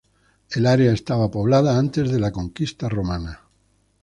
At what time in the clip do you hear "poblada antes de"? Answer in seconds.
1.29-2.19